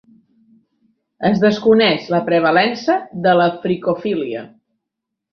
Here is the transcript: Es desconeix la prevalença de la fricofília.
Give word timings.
Es 1.27 1.41
desconeix 1.43 2.07
la 2.13 2.21
prevalença 2.29 2.95
de 3.27 3.35
la 3.41 3.45
fricofília. 3.67 4.43